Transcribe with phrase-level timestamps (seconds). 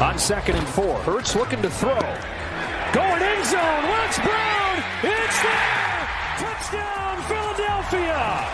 [0.00, 1.98] On second and four, Hurts looking to throw.
[2.92, 6.08] Going end zone, Wentz Brown, it's there!
[6.38, 8.48] Touchdown, Philadelphia!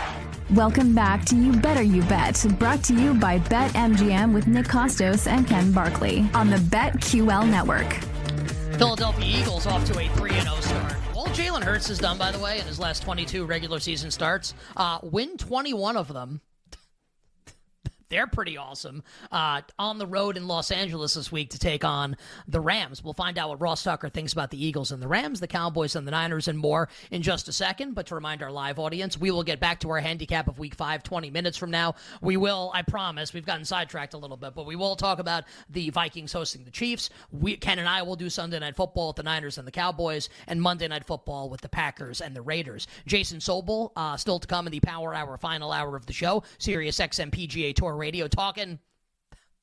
[0.51, 5.27] Welcome back to You Better You Bet, brought to you by BetMGM with Nick Kostos
[5.27, 7.93] and Ken Barkley on the BetQL network.
[8.79, 10.95] Philadelphia Eagles off to a 3 0 start.
[11.15, 14.55] All Jalen Hurts has done, by the way, in his last 22 regular season starts,
[14.77, 16.41] uh, win 21 of them
[18.11, 22.17] they're pretty awesome uh, on the road in Los Angeles this week to take on
[22.47, 23.03] the Rams.
[23.03, 25.97] We'll find out what Ross Tucker thinks about the Eagles and the Rams, the Cowboys
[25.97, 27.95] and the Niners, and more in just a second.
[27.95, 30.75] But to remind our live audience, we will get back to our handicap of week
[30.75, 31.95] five 20 minutes from now.
[32.21, 35.45] We will, I promise, we've gotten sidetracked a little bit, but we will talk about
[35.71, 37.11] the Vikings hosting the Chiefs.
[37.31, 40.29] We, Ken and I will do Sunday Night Football with the Niners and the Cowboys,
[40.49, 42.89] and Monday Night Football with the Packers and the Raiders.
[43.07, 46.43] Jason Sobel, uh, still to come in the Power Hour, final hour of the show,
[46.59, 48.81] Sirius XM PGA Tour Radio, talking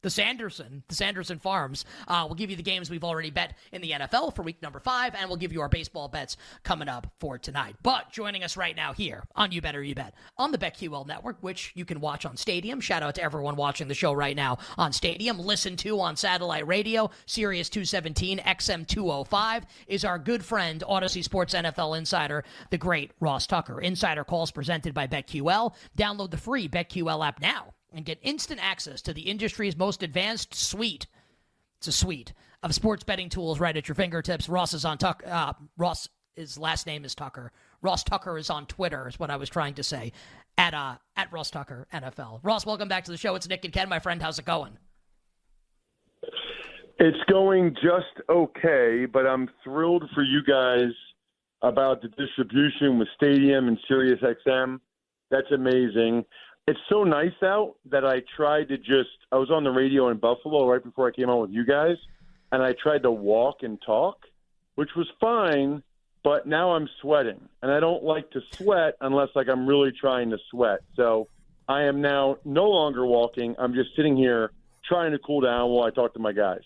[0.03, 1.83] the Sanderson, the Sanderson Farms.
[2.07, 4.80] Uh, we'll give you the games we've already bet in the NFL for week number
[4.80, 7.75] five, and we'll give you our baseball bets coming up for tonight.
[7.81, 11.38] But joining us right now here on You Better You Bet on the BetQL network,
[11.41, 12.80] which you can watch on Stadium.
[12.80, 15.39] Shout out to everyone watching the show right now on Stadium.
[15.39, 21.54] Listen to on satellite radio, Sirius 217, XM 205, is our good friend, Audacy Sports
[21.54, 23.81] NFL insider, the great Ross Tucker.
[23.81, 25.73] Insider calls presented by BetQL.
[25.98, 30.53] Download the free BetQL app now and get instant access to the industry's most advanced
[30.53, 31.08] suite.
[31.80, 34.47] It's a suite of sports betting tools right at your fingertips.
[34.47, 35.27] Ross is on Tucker.
[35.27, 37.52] Uh, Ross, his last name is Tucker.
[37.81, 40.13] Ross Tucker is on Twitter, is what I was trying to say.
[40.57, 42.39] At uh, at Ross Tucker NFL.
[42.41, 43.36] Ross, welcome back to the show.
[43.36, 44.21] It's Nick and Ken, my friend.
[44.21, 44.77] How's it going?
[46.99, 50.91] It's going just okay, but I'm thrilled for you guys
[51.61, 54.80] about the distribution with Stadium and Sirius XM.
[55.30, 56.25] That's amazing
[56.67, 60.17] it's so nice out that I tried to just I was on the radio in
[60.17, 61.95] Buffalo right before I came on with you guys
[62.52, 64.26] and I tried to walk and talk,
[64.76, 65.82] which was fine,
[66.23, 67.48] but now I'm sweating.
[67.61, 70.80] And I don't like to sweat unless like I'm really trying to sweat.
[70.95, 71.30] So
[71.70, 73.55] I am now no longer walking.
[73.58, 74.52] I'm just sitting here
[74.86, 76.64] trying to cool down while I talk to my guys.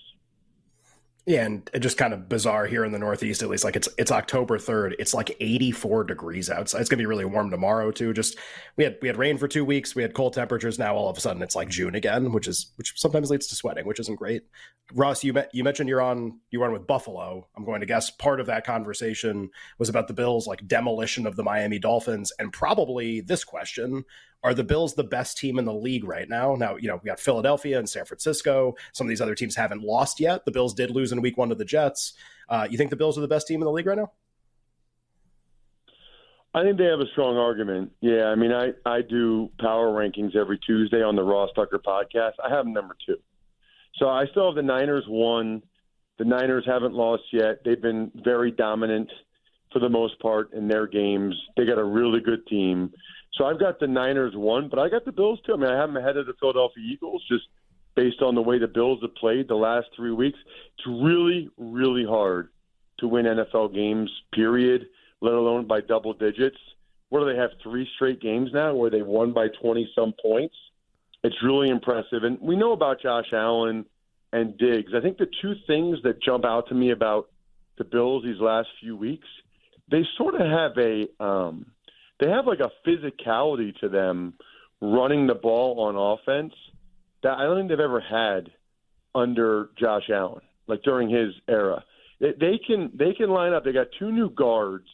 [1.27, 3.63] Yeah, and just kind of bizarre here in the Northeast, at least.
[3.63, 4.95] Like it's it's October third.
[4.97, 6.81] It's like eighty four degrees outside.
[6.81, 8.11] It's gonna be really warm tomorrow too.
[8.11, 8.37] Just
[8.75, 9.93] we had we had rain for two weeks.
[9.93, 10.79] We had cold temperatures.
[10.79, 13.55] Now all of a sudden it's like June again, which is which sometimes leads to
[13.55, 14.43] sweating, which isn't great.
[14.93, 17.47] Ross, you met, you mentioned you're on you were on with Buffalo.
[17.55, 21.35] I'm going to guess part of that conversation was about the Bills' like demolition of
[21.35, 24.05] the Miami Dolphins, and probably this question:
[24.43, 26.55] are the Bills the best team in the league right now?
[26.55, 28.75] Now, you know, we got Philadelphia and San Francisco.
[28.91, 30.45] Some of these other teams haven't lost yet.
[30.45, 32.13] The Bills did lose in week one to the Jets.
[32.49, 34.11] Uh, you think the Bills are the best team in the league right now?
[36.53, 37.91] I think they have a strong argument.
[38.01, 42.33] Yeah, I mean, I, I do power rankings every Tuesday on the Ross Tucker podcast.
[42.43, 43.17] I have them number two.
[43.97, 45.61] So I still have the Niners one.
[46.17, 47.63] The Niners haven't lost yet.
[47.63, 49.09] They've been very dominant
[49.71, 51.35] for the most part in their games.
[51.55, 52.91] They got a really good team.
[53.33, 55.53] So I've got the Niners one, but I got the Bills too.
[55.53, 57.45] I mean, I have them ahead of the Philadelphia Eagles just
[57.95, 60.37] based on the way the Bills have played the last three weeks.
[60.77, 62.49] It's really, really hard
[62.99, 64.87] to win NFL games, period,
[65.21, 66.57] let alone by double digits.
[67.09, 67.51] What do they have?
[67.63, 70.55] Three straight games now where they've won by 20 some points.
[71.23, 72.23] It's really impressive.
[72.23, 73.85] And we know about Josh Allen
[74.33, 74.91] and Diggs.
[74.95, 77.29] I think the two things that jump out to me about
[77.77, 79.27] the Bills these last few weeks,
[79.89, 81.07] they sort of have a.
[81.23, 81.65] Um,
[82.21, 84.35] they have like a physicality to them
[84.79, 86.53] running the ball on offense
[87.23, 88.51] that I don't think they've ever had
[89.13, 91.83] under Josh Allen, like during his era.
[92.19, 93.65] They, they can they can line up.
[93.65, 94.87] They got two new guards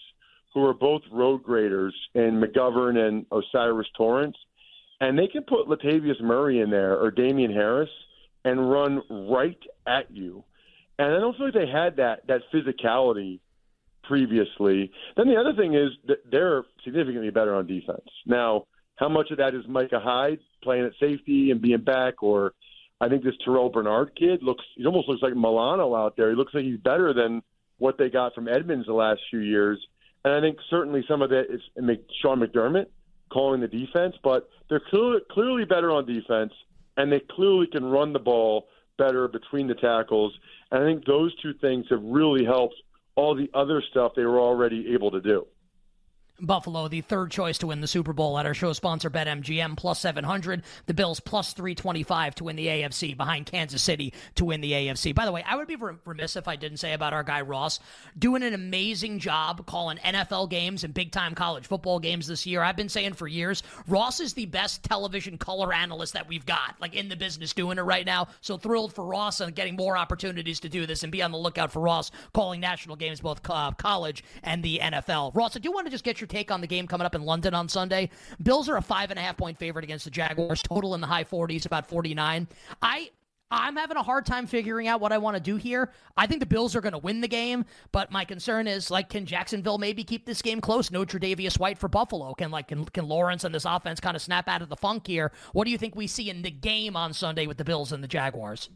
[0.53, 4.37] who are both road graders in McGovern and O'Cyrus Torrence,
[5.01, 7.89] and they can put Latavius Murray in there or Damien Harris
[8.45, 10.43] and run right at you.
[10.97, 13.41] And I don't feel like they had that that physicality
[14.07, 14.91] previously.
[15.15, 18.07] Then the other thing is that they're significantly better on defense.
[18.25, 18.65] Now,
[18.95, 22.53] how much of that is Micah Hyde playing at safety and being back, or
[22.99, 26.29] I think this Terrel Bernard kid looks he almost looks like Milano out there.
[26.29, 27.43] He looks like he's better than
[27.77, 29.79] what they got from Edmunds the last few years.
[30.25, 31.61] And I think certainly some of that is
[32.21, 32.87] Sean McDermott
[33.31, 36.53] calling the defense, but they're clearly, clearly better on defense,
[36.95, 38.67] and they clearly can run the ball
[38.97, 40.33] better between the tackles.
[40.71, 42.75] And I think those two things have really helped
[43.17, 45.45] all the other stuff they were already able to do.
[46.39, 49.99] Buffalo, the third choice to win the Super Bowl at our show sponsor BetMGM, plus
[49.99, 50.63] 700.
[50.85, 55.15] The Bills plus 325 to win the AFC, behind Kansas City to win the AFC.
[55.15, 55.75] By the way, I would be
[56.05, 57.79] remiss if I didn't say about our guy Ross
[58.17, 62.61] doing an amazing job calling NFL games and big time college football games this year.
[62.61, 66.75] I've been saying for years, Ross is the best television color analyst that we've got,
[66.79, 68.27] like in the business doing it right now.
[68.41, 71.37] So thrilled for Ross and getting more opportunities to do this and be on the
[71.37, 75.35] lookout for Ross calling national games, both uh, college and the NFL.
[75.35, 77.15] Ross, I do want to just get your your take on the game coming up
[77.15, 78.09] in London on Sunday?
[78.41, 81.07] Bills are a five and a half point favorite against the Jaguars, total in the
[81.07, 82.47] high 40s, about 49.
[82.81, 83.09] I
[83.49, 85.93] I'm having a hard time figuring out what I want to do here.
[86.17, 87.63] I think the Bills are going to win the game,
[87.93, 90.91] but my concern is like, can Jacksonville maybe keep this game close?
[90.91, 92.33] No Tre'Davious White for Buffalo.
[92.33, 95.07] Can like can, can Lawrence and this offense kind of snap out of the funk
[95.07, 95.31] here?
[95.53, 98.03] What do you think we see in the game on Sunday with the Bills and
[98.03, 98.69] the Jaguars?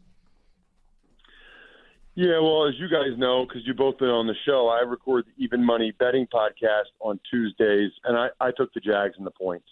[2.14, 5.24] Yeah, well, as you guys know, because you've both been on the show, I record
[5.24, 9.30] the Even Money betting podcast on Tuesdays, and I, I took the Jags and the
[9.30, 9.68] points.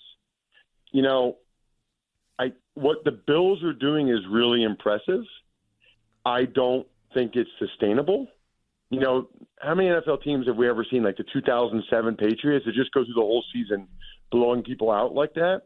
[0.91, 1.37] You know,
[2.39, 5.23] I what the Bills are doing is really impressive.
[6.25, 8.27] I don't think it's sustainable.
[8.89, 9.29] You know,
[9.61, 13.05] how many NFL teams have we ever seen, like the 2007 Patriots, that just go
[13.05, 13.87] through the whole season
[14.33, 15.63] blowing people out like that?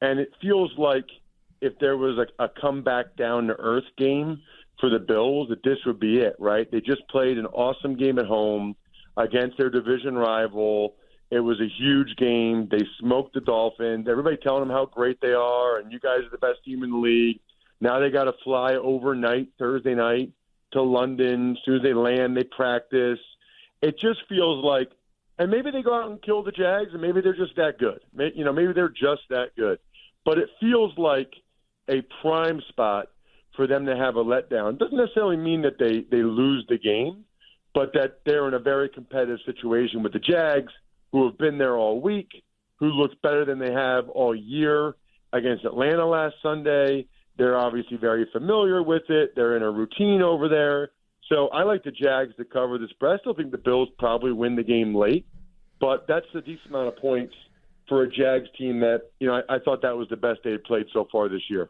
[0.00, 1.06] And it feels like
[1.60, 4.40] if there was a, a comeback down to earth game
[4.80, 6.70] for the Bills that this would be it, right?
[6.70, 8.76] They just played an awesome game at home
[9.16, 10.96] against their division rival.
[11.30, 12.68] It was a huge game.
[12.70, 14.06] They smoked the Dolphins.
[14.08, 16.90] Everybody telling them how great they are, and you guys are the best team in
[16.90, 17.40] the league.
[17.80, 20.32] Now they got to fly overnight Thursday night
[20.72, 21.52] to London.
[21.52, 23.18] As soon as they land, they practice.
[23.82, 24.90] It just feels like,
[25.38, 28.00] and maybe they go out and kill the Jags, and maybe they're just that good.
[28.34, 29.78] You know, maybe they're just that good.
[30.24, 31.32] But it feels like
[31.88, 33.08] a prime spot
[33.56, 34.78] for them to have a letdown.
[34.78, 37.24] Doesn't necessarily mean that they, they lose the game,
[37.74, 40.72] but that they're in a very competitive situation with the Jags,
[41.12, 42.28] who have been there all week,
[42.76, 44.94] who looked better than they have all year
[45.32, 47.06] against Atlanta last Sunday.
[47.38, 49.34] They're obviously very familiar with it.
[49.34, 50.90] They're in a routine over there.
[51.28, 54.32] So I like the Jags to cover this, but I still think the Bills probably
[54.32, 55.26] win the game late.
[55.80, 57.34] But that's a decent amount of points
[57.88, 60.52] for a Jags team that, you know, I, I thought that was the best they
[60.52, 61.68] had played so far this year.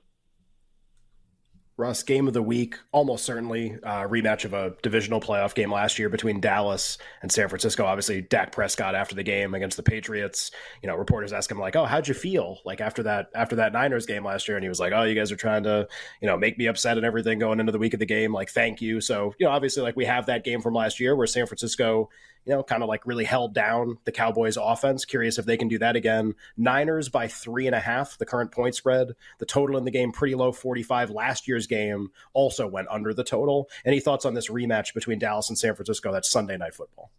[1.79, 5.99] Russ, game of the week, almost certainly uh, rematch of a divisional playoff game last
[5.99, 7.85] year between Dallas and San Francisco.
[7.85, 10.51] Obviously, Dak Prescott after the game against the Patriots.
[10.83, 13.75] You know, reporters ask him like, "Oh, how'd you feel like after that after that
[13.75, 15.87] Niners game last year?" And he was like, "Oh, you guys are trying to,
[16.23, 18.33] you know, make me upset and everything going into the week of the game.
[18.33, 21.15] Like, thank you." So, you know, obviously, like we have that game from last year
[21.15, 22.09] where San Francisco
[22.47, 25.05] you know, kind of like really held down the Cowboys offense.
[25.05, 26.35] Curious if they can do that again.
[26.57, 29.09] Niners by three and a half, the current point spread.
[29.39, 31.11] The total in the game pretty low, 45.
[31.11, 33.69] Last year's game also went under the total.
[33.85, 36.13] Any thoughts on this rematch between Dallas and San Francisco?
[36.13, 37.11] That's Sunday night football.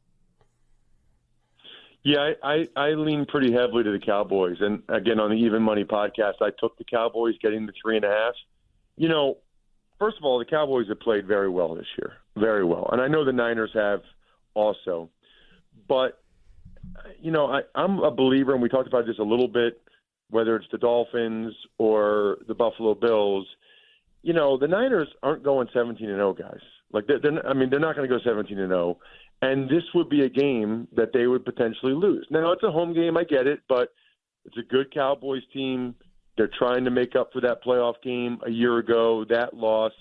[2.04, 4.56] Yeah, I, I, I lean pretty heavily to the Cowboys.
[4.62, 8.06] And again, on the Even Money podcast, I took the Cowboys getting the three and
[8.06, 8.34] a half.
[8.96, 9.40] You know,
[10.00, 12.88] first of all, the Cowboys have played very well this year, very well.
[12.94, 14.04] And I know the Niners have
[14.54, 15.10] also.
[15.88, 16.20] But
[17.22, 19.82] you know, I, I'm a believer, and we talked about this a little bit,
[20.30, 23.48] whether it's the Dolphins or the Buffalo Bills.
[24.24, 26.60] You know, the Niners aren't going 17 and 0, guys.
[26.92, 28.98] Like they're, they're I mean, they're not going to go 17 and 0,
[29.42, 32.28] and this would be a game that they would potentially lose.
[32.30, 33.90] Now, it's a home game, I get it, but
[34.46, 35.96] it's a good Cowboys team.
[36.38, 39.94] They're trying to make up for that playoff game a year ago, that loss.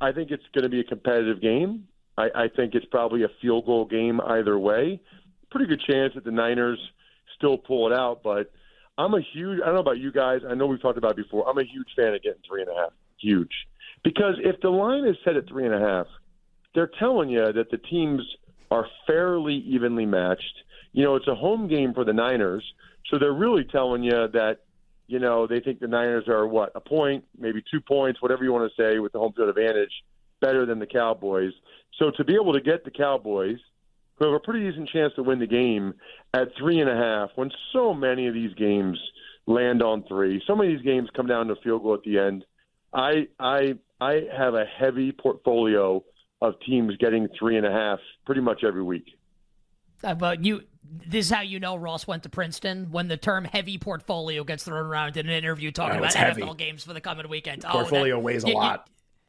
[0.00, 1.88] I think it's going to be a competitive game.
[2.16, 5.00] I, I think it's probably a field goal game either way.
[5.50, 6.78] Pretty good chance that the Niners
[7.36, 8.50] still pull it out, but
[8.96, 9.60] I'm a huge.
[9.60, 10.40] I don't know about you guys.
[10.48, 11.48] I know we've talked about before.
[11.48, 12.92] I'm a huge fan of getting three and a half.
[13.18, 13.52] Huge,
[14.02, 16.06] because if the line is set at three and a half,
[16.74, 18.22] they're telling you that the teams
[18.70, 20.62] are fairly evenly matched.
[20.92, 22.64] You know, it's a home game for the Niners,
[23.10, 24.58] so they're really telling you that
[25.06, 28.52] you know they think the Niners are what a point, maybe two points, whatever you
[28.52, 29.92] want to say, with the home field advantage,
[30.44, 31.52] better than the Cowboys.
[31.98, 33.58] So to be able to get the Cowboys,
[34.16, 35.94] who have a pretty decent chance to win the game,
[36.34, 38.98] at three and a half, when so many of these games
[39.46, 42.02] land on three, so many of these games come down to a field goal at
[42.02, 42.44] the end.
[42.92, 46.04] I I I have a heavy portfolio
[46.42, 49.06] of teams getting three and a half pretty much every week.
[50.02, 50.60] Uh, but you,
[51.06, 54.64] this is how you know Ross went to Princeton when the term "heavy portfolio" gets
[54.64, 56.42] thrown around in an interview talking Oh, about heavy.
[56.42, 57.62] NFL games for the coming weekend.
[57.62, 58.88] Portfolio oh, that, weighs a you, lot.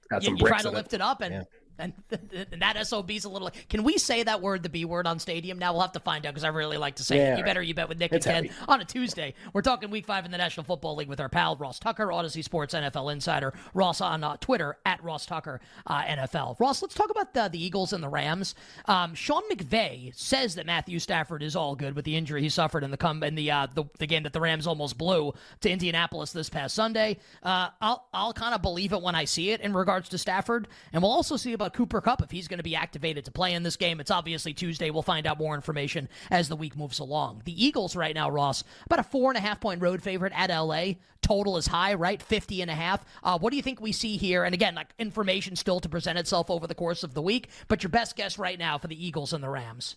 [0.10, 0.98] Got You, some you, try to lift it.
[0.98, 1.44] it up, and Yeah.
[1.78, 1.94] And,
[2.52, 3.50] and that SOB's a little.
[3.70, 5.60] Can we say that word, the B word, on Stadium?
[5.60, 7.40] Now we'll have to find out because I really like to say Yeah, it.
[7.40, 9.34] You better, you bet with Nick It's and Ken on a Tuesday.
[9.54, 12.44] We're talking Week Five in the National Football League with our pal Ross Tucker, Audacy
[12.44, 13.54] Sports NFL Insider.
[13.74, 16.60] Ross on uh, Twitter at Ross Tucker uh, NFL.
[16.60, 18.56] Ross, let's talk about the, the Eagles and the Rams.
[18.86, 22.84] Um, Sean McVay says that Matthew Stafford is all good with the injury he suffered
[22.84, 25.70] in the come in the, uh, the the game that the Rams almost blew to
[25.70, 27.18] Indianapolis this past Sunday.
[27.44, 30.68] Uh, I'll I'll kind of believe it when I see it in regards to Stafford,
[30.94, 33.54] and we'll also see about Cooper Kupp if he's going to be activated to play
[33.54, 34.00] in this game.
[34.00, 34.90] It's obviously Tuesday.
[34.90, 37.42] We'll find out more information as the week moves along.
[37.46, 40.50] The Eagles right now, Ross, about a four and a half point road favorite at
[40.50, 40.94] LA.
[41.22, 42.22] Total is high, right?
[42.22, 43.04] 50 and a half.
[43.24, 44.44] Uh, what do you think we see here?
[44.44, 47.82] And again, like information still to present itself over the course of the week, but
[47.84, 49.96] your best guess right now for the Eagles and the Rams.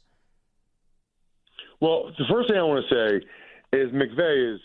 [1.81, 4.61] Well, the first thing I want to say is McVay is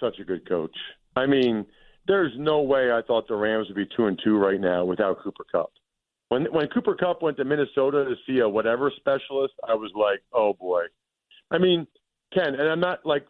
[0.00, 0.76] such a good coach.
[1.14, 1.66] I mean,
[2.06, 5.22] there's no way I thought the Rams would be two and two right now without
[5.22, 5.72] Cooper Kupp.
[6.28, 10.20] When when Cooper Kupp went to Minnesota to see a whatever specialist, I was like,
[10.32, 10.82] oh boy.
[11.50, 11.86] I mean,
[12.34, 13.26] Ken, and I'm not like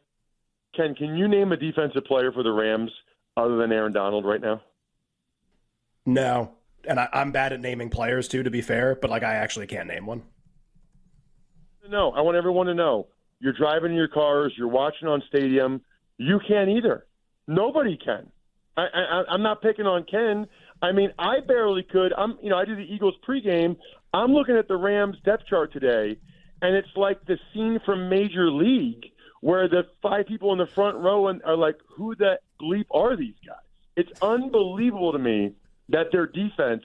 [0.74, 0.94] Ken.
[0.94, 2.90] Can you name a defensive player for the Rams
[3.36, 4.62] other than Aaron Donald right now?
[6.06, 6.52] No,
[6.88, 8.42] and I, I'm bad at naming players too.
[8.42, 10.22] To be fair, but like I actually can't name one.
[11.88, 13.08] No, I want everyone to know.
[13.40, 14.52] You're driving in your cars.
[14.56, 15.82] You're watching on Stadium.
[16.16, 17.06] You can't either.
[17.46, 18.30] Nobody can.
[18.76, 20.46] I, I, I'm not picking on Ken.
[20.86, 22.12] I mean, I barely could.
[22.16, 23.76] I'm, you know, I do the Eagles pregame.
[24.14, 26.16] I'm looking at the Rams depth chart today,
[26.62, 29.06] and it's like the scene from Major League
[29.40, 33.34] where the five people in the front row are like, "Who the bleep are these
[33.44, 33.56] guys?"
[33.96, 35.54] It's unbelievable to me
[35.88, 36.84] that their defense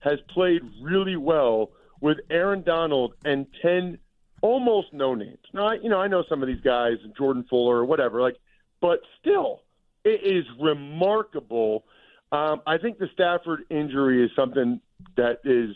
[0.00, 3.98] has played really well with Aaron Donald and ten
[4.42, 5.44] almost no names.
[5.52, 8.36] Now, I, you know, I know some of these guys, Jordan Fuller or whatever, like,
[8.80, 9.62] but still,
[10.04, 11.84] it is remarkable.
[12.32, 14.80] Um, I think the Stafford injury is something
[15.16, 15.74] that is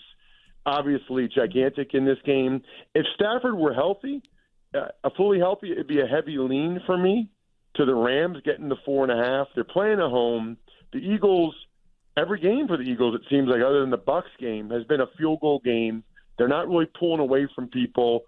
[0.64, 2.62] obviously gigantic in this game.
[2.94, 4.22] If Stafford were healthy,
[4.74, 7.28] uh, a fully healthy, it'd be a heavy lean for me
[7.74, 9.48] to the Rams getting the four and a half.
[9.54, 10.56] They're playing at home.
[10.92, 11.54] The Eagles,
[12.16, 15.00] every game for the Eagles, it seems like, other than the Bucs game, has been
[15.00, 16.04] a field goal game.
[16.38, 18.22] They're not really pulling away from people.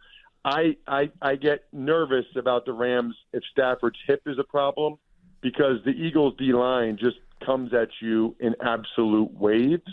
[0.44, 4.96] I, I I get nervous about the Rams if Stafford's hip is a problem
[5.40, 9.92] because the Eagles D line just comes at you in absolute waves.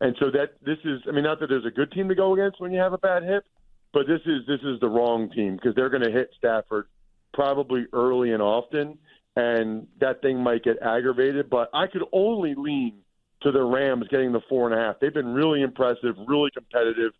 [0.00, 2.32] And so that this is I mean not that there's a good team to go
[2.32, 3.44] against when you have a bad hip,
[3.92, 6.86] but this is this is the wrong team because they're going to hit Stafford
[7.32, 8.98] probably early and often
[9.36, 13.00] and that thing might get aggravated, but I could only lean
[13.42, 15.00] to the Rams getting the four and a half.
[15.00, 17.12] They've been really impressive, really competitive.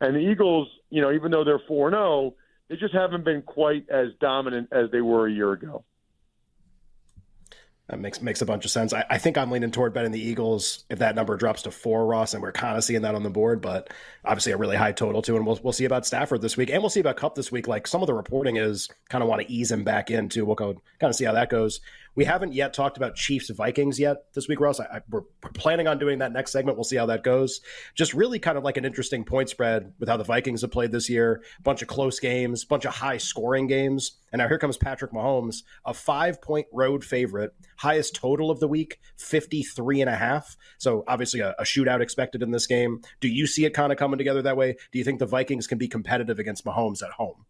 [0.00, 2.34] And the Eagles, you know, even though they're 4 and 0,
[2.68, 5.84] they just haven't been quite as dominant as they were a year ago.
[7.88, 8.92] That makes makes a bunch of sense.
[8.92, 12.06] I, I think I'm leaning toward betting the Eagles if that number drops to four,
[12.06, 13.90] Ross, and we're kind of seeing that on the board, but
[14.24, 15.36] obviously a really high total too.
[15.36, 17.66] And we'll we'll see about Stafford this week, and we'll see about Kupp this week.
[17.66, 20.46] Like some of the reporting is kind of want to ease him back in too.
[20.46, 21.80] We'll go kind of see how that goes.
[22.14, 24.80] We haven't yet talked about Chiefs Vikings yet this week, Ross.
[24.80, 25.22] I, I, we're
[25.54, 26.76] planning on doing that next segment.
[26.76, 27.60] We'll see how that goes.
[27.94, 30.92] Just really kind of like an interesting point spread with how the Vikings have played
[30.92, 31.42] this year.
[31.58, 34.18] A Bunch of close games, a bunch of high scoring games.
[34.30, 38.68] And now here comes Patrick Mahomes, a five point road favorite, highest total of the
[38.68, 40.56] week, 53 and a half.
[40.78, 43.00] So obviously a, a shootout expected in this game.
[43.20, 44.76] Do you see it kind of coming together that way?
[44.92, 47.46] Do you think the Vikings can be competitive against Mahomes at home?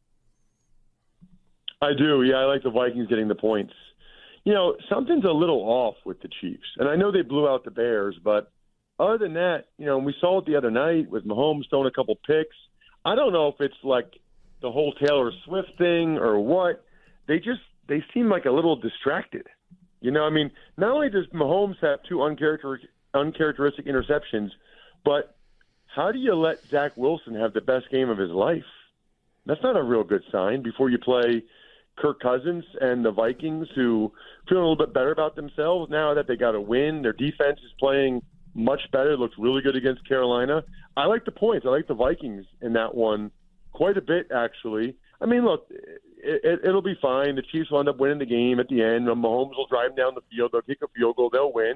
[1.80, 2.22] I do.
[2.22, 3.74] Yeah, I like the Vikings getting the points.
[4.44, 6.66] You know, something's a little off with the Chiefs.
[6.78, 8.50] And I know they blew out the Bears, but
[8.98, 11.92] other than that, you know, we saw it the other night with Mahomes throwing a
[11.92, 12.56] couple picks.
[13.04, 14.18] I don't know if it's like
[14.60, 16.84] the whole Taylor Swift thing or what.
[17.28, 19.46] They just they seem like a little distracted.
[20.00, 24.50] You know, I mean, not only does Mahomes have two uncharacteristic, uncharacteristic interceptions,
[25.04, 25.36] but
[25.94, 28.64] how do you let Zach Wilson have the best game of his life?
[29.46, 31.42] That's not a real good sign before you play
[31.98, 34.12] Kirk Cousins and the Vikings, who
[34.48, 37.02] feel a little bit better about themselves now that they got a win.
[37.02, 38.22] Their defense is playing
[38.54, 39.12] much better.
[39.12, 40.62] It looks really good against Carolina.
[40.96, 41.66] I like the points.
[41.66, 43.30] I like the Vikings in that one
[43.72, 44.96] quite a bit, actually.
[45.20, 47.36] I mean, look, it, it, it'll be fine.
[47.36, 49.06] The Chiefs will end up winning the game at the end.
[49.06, 50.50] Mahomes will drive down the field.
[50.52, 51.30] They'll kick a field goal.
[51.30, 51.74] They'll win.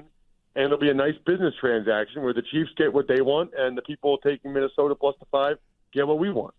[0.55, 3.77] And it'll be a nice business transaction where the Chiefs get what they want and
[3.77, 5.57] the people taking Minnesota plus the five
[5.93, 6.53] get what we want.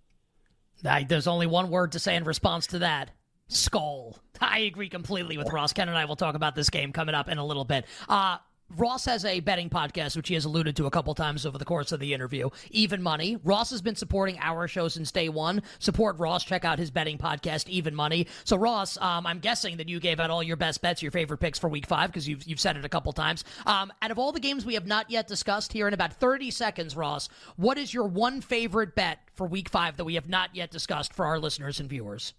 [0.82, 3.10] There's only one word to say in response to that.
[3.48, 4.18] Skull.
[4.40, 5.72] I agree completely with Ross.
[5.72, 7.86] Ken and I will talk about this game coming up in a little bit.
[8.08, 8.38] Uh,
[8.76, 11.64] Ross has a betting podcast, which he has alluded to a couple times over the
[11.64, 12.50] course of the interview.
[12.70, 13.38] Even Money.
[13.42, 15.62] Ross has been supporting our show since day one.
[15.78, 16.44] Support Ross.
[16.44, 18.26] Check out his betting podcast, Even Money.
[18.44, 21.38] So, Ross, um, I'm guessing that you gave out all your best bets, your favorite
[21.38, 23.42] picks for Week Five, because you've you've said it a couple times.
[23.64, 26.50] Um, out of all the games we have not yet discussed here in about 30
[26.50, 30.54] seconds, Ross, what is your one favorite bet for Week Five that we have not
[30.54, 32.34] yet discussed for our listeners and viewers?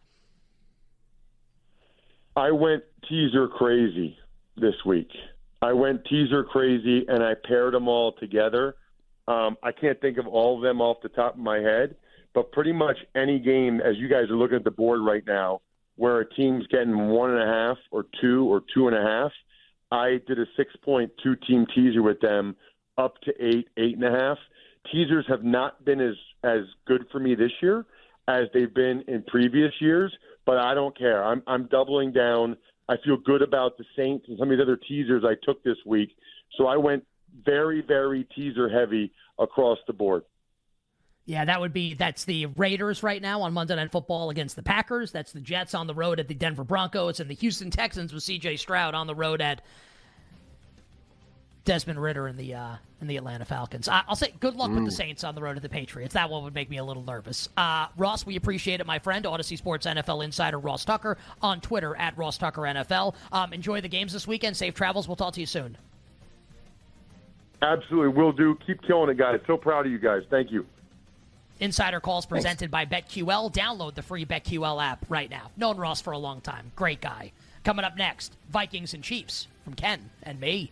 [2.36, 4.18] I went teaser crazy
[4.56, 5.10] this week.
[5.62, 8.76] I went teaser crazy and I paired them all together.
[9.28, 11.96] Um, I can't think of all of them off the top of my head,
[12.34, 15.62] but pretty much any game, as you guys are looking at the board right now,
[15.98, 19.32] where a team's getting one and a half or two or two and a half,
[19.92, 21.10] I did a 6.2
[21.46, 22.56] team teaser with them
[22.98, 24.38] up to eight, eight and a half.
[24.92, 27.86] Teasers have not been as, as good for me this year
[28.30, 30.14] as they've been in previous years,
[30.46, 31.24] but I don't care.
[31.24, 32.56] I'm, I'm doubling down.
[32.88, 35.78] I feel good about the Saints and some of the other teasers I took this
[35.86, 36.16] week.
[36.58, 37.04] So I went
[37.46, 40.24] very, very teaser heavy across the board.
[41.26, 44.64] Yeah, that would be that's the Raiders right now on Monday Night Football against the
[44.64, 45.12] Packers.
[45.12, 48.24] That's the Jets on the road at the Denver Broncos and the Houston Texans with
[48.24, 48.58] C.J.
[48.58, 49.62] Stroud on the road at
[51.70, 53.88] Desmond Ridder and the uh, and the Atlanta Falcons.
[53.88, 54.78] I, will say good luck mm.
[54.78, 54.98] with the mm.
[54.98, 56.16] Saints on the road to the Patriots.
[56.16, 57.48] That one would make me a little nervous.
[57.56, 59.24] Uh, Ross, we appreciate it, my friend.
[59.24, 63.14] Audacy Sports NFL insider Ross Tucker on Twitter at Ross Tucker NFL.
[63.32, 64.58] Um, enjoy the games this weekend.
[64.58, 65.08] Safe travels.
[65.08, 65.78] We'll talk to you soon.
[67.62, 68.58] Absolutely, will do.
[68.66, 69.40] Keep killing it, guys.
[69.46, 70.24] So proud of you guys.
[70.32, 70.66] Thank you.
[71.60, 72.90] Insider calls presented Thanks.
[72.90, 73.54] by BetQL.
[73.54, 75.52] Download the free BetQL app right now.
[75.56, 76.72] Known Ross for a long time.
[76.76, 77.32] Great guy.
[77.64, 80.72] Coming up next, Vikings and Chiefs from Ken and me.